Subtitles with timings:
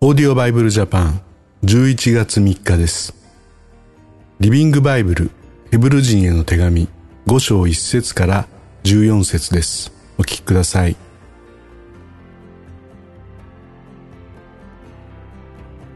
[0.00, 1.20] オーディオバイブルジャパン
[1.64, 3.12] 11月3日です。
[4.38, 5.32] リビングバイブル
[5.72, 6.88] ヘブル人への手紙
[7.26, 8.46] 5章1節から
[8.84, 9.92] 14節です。
[10.16, 10.94] お聞きください。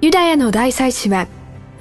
[0.00, 1.28] ユダヤの大祭司は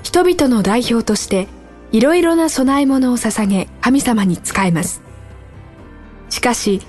[0.04, 1.48] 人々の代表として
[1.92, 5.02] いろいろな供え物を捧げ神様に仕えます。
[6.30, 6.82] しかし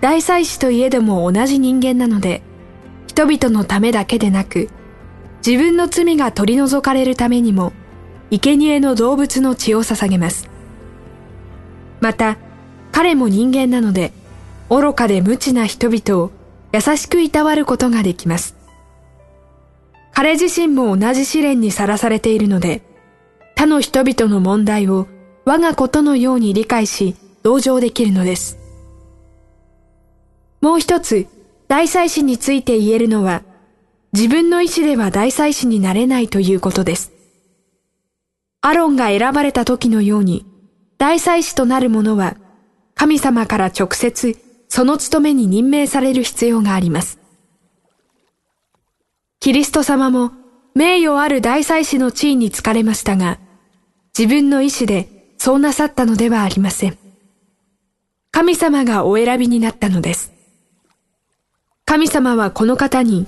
[0.00, 2.42] 大祭司といえども同じ人間なので
[3.06, 4.68] 人々のためだけでなく
[5.46, 7.72] 自分の罪が取り除かれるためにも
[8.30, 10.48] 生贄の動物の血を捧げます。
[12.00, 12.36] また
[12.92, 14.12] 彼も人間なので
[14.68, 16.30] 愚かで無知な人々を
[16.72, 18.56] 優しくいたわることができます。
[20.12, 22.82] 彼自身も同じ試練にさらされているので、
[23.56, 25.08] 他の人々の問題を
[25.44, 28.58] 我がことのように理解し、同情できるのです。
[30.60, 31.26] もう一つ、
[31.68, 33.42] 大祭司について言えるのは、
[34.12, 37.12] 自分の意志では大祭司になれないということです。
[38.60, 40.44] アロンが選ばれた時のように、
[40.98, 42.36] 大祭司となる者は、
[42.94, 44.36] 神様から直接、
[44.68, 47.18] その務めに任命される必要があります。
[49.40, 50.32] キリスト様も
[50.74, 53.38] 名誉ある大祭司の地位に就かれましたが、
[54.16, 56.98] 自分の意志でそうなさったのではありません。
[58.30, 60.32] 神様がお選びになったのです。
[61.84, 63.26] 神様はこの方に、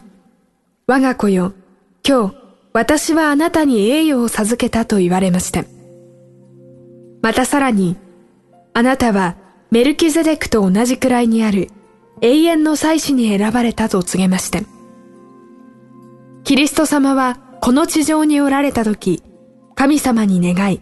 [0.89, 1.53] 我が子よ、
[2.07, 2.35] 今日
[2.73, 5.65] 私はあなたに栄誉を授けたと言われました。
[7.23, 7.97] またさらに、
[8.75, 9.37] あなたは
[9.71, 11.71] メルキゼデクと同じくらいにある
[12.21, 14.59] 永遠の祭司に選ばれたと告げました。
[16.43, 19.23] キリスト様はこの地上におられた時、
[19.77, 20.81] 神様に願い、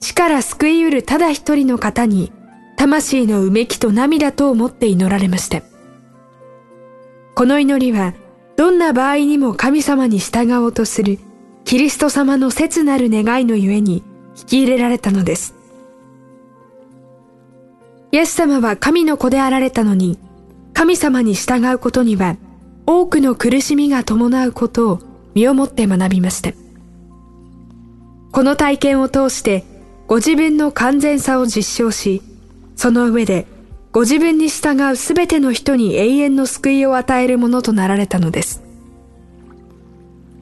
[0.00, 2.32] 死から救い得るただ一人の方に、
[2.76, 5.62] 魂のうめきと涙と思って祈られました。
[7.34, 8.14] この祈りは、
[8.60, 11.18] どんな場合にも神様に従おうとする、
[11.64, 14.02] キリスト様の切なる願いのゆえに、
[14.36, 15.54] 引き入れられたのです。
[18.12, 20.18] イエス様は神の子であられたのに、
[20.74, 22.36] 神様に従うことには、
[22.84, 24.98] 多くの苦しみが伴うことを
[25.32, 26.52] 身をもって学びました。
[28.30, 29.64] この体験を通して
[30.06, 32.20] ご自分の完全さを実証し、
[32.76, 33.46] その上で
[33.92, 38.62] ご自分に従うすべての人に永遠の救いを与えるものとなられたのです。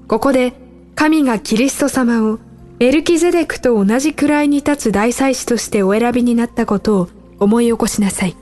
[0.07, 0.53] ここで
[0.95, 2.39] 神がキリスト様を
[2.79, 8.37] メルキゼデクと同じくらいに立つ大祭司としてお選びになったことを思い起こしなさい。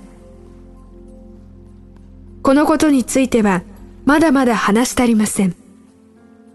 [2.43, 3.63] このことについては
[4.05, 5.55] まだまだ話したりません。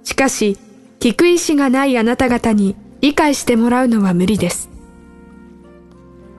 [0.04, 0.58] しかし、
[1.00, 4.70] 聞く意志がないあなた方に理解してもらうのは無理です。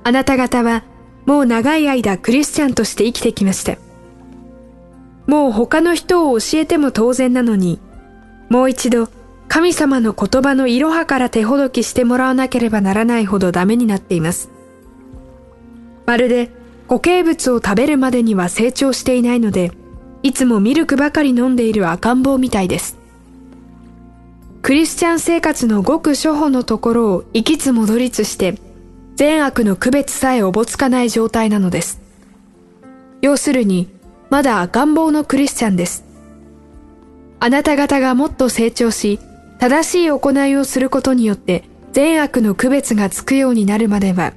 [0.04, 0.84] あなた方は
[1.26, 3.78] もう長い間クリスチャンとして生きてきました。
[5.26, 7.80] もう他の人を教えても当然なのに、
[8.48, 9.08] もう一度
[9.48, 14.48] 神様の言葉のいろはから手ほどきしてもらわなければならないほどダメになっています。
[16.06, 16.50] まるで
[16.88, 19.72] 固形物を食べるまでには成長していないので、
[20.22, 22.98] いつもミルクばかり飲んでいる赤ん坊みたいです。
[24.62, 28.58] クリスチャン生活のごく初歩のところを行きつ戻りつして、
[29.14, 32.00] 善悪の区別さえおぼつかない状態なのです。
[33.20, 33.88] 要するに、
[34.30, 36.04] まだ赤ん坊のクリスチャンです。
[37.38, 39.18] あなた方がもっと成長し、
[39.58, 44.32] 正しい行いをすることによって善悪の区別がつくようになるまでは、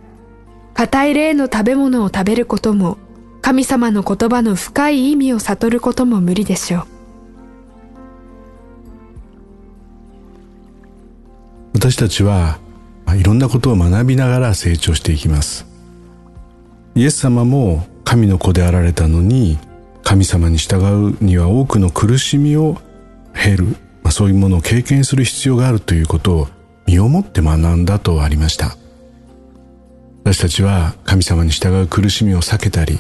[0.74, 2.98] 硬い霊の食べ物を食べることも、
[3.42, 6.84] 神様の言葉の深い意味を悟ることも無理でしょう。
[11.76, 12.60] 私たちは、
[13.16, 15.66] いろんなことを学びながら成長していきます。
[16.96, 19.58] イエス様も神の子であられたのに、
[20.04, 20.78] 神様に従
[21.18, 22.78] うには多くの苦しみを
[23.34, 23.66] 経る、
[24.04, 26.48] まあ、そういうものを経験する必要があるということを
[26.86, 28.78] 身をもって学んだとありました。
[30.24, 33.00] 私たちは神様に従う苦しみを避けたり、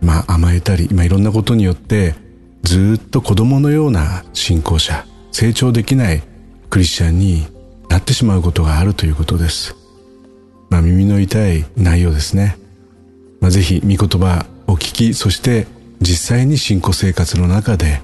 [0.00, 2.14] まあ甘えたり、まあいろんなことによって
[2.62, 6.22] ずっと子供のような信仰者、成長できない
[6.70, 7.46] クリスチャンに
[7.94, 9.76] なってしまうことがあるということです。
[10.68, 12.58] まあ耳の痛い内容ですね。
[13.40, 15.68] まあぜひ御言葉を聞き、そして
[16.00, 18.02] 実際に信仰生活の中で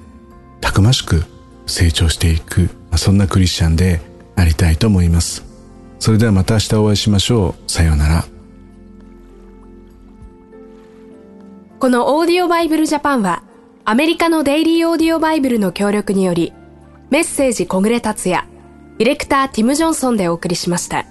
[0.60, 1.24] たくましく
[1.66, 4.00] 成長していく、まあそんなクリスチャンで
[4.36, 5.44] ありたいと思います。
[5.98, 7.68] それではまた明日お会いしましょう。
[7.68, 8.24] さようなら。
[11.80, 13.42] このオーディオバイブルジャパンは、
[13.84, 16.52] アメリカのデイリーオーディオバイブルの協力により、
[17.10, 18.49] メッセージ小暮達也、
[19.00, 21.06] ディレクターティム・ジョンソンでお送りしました。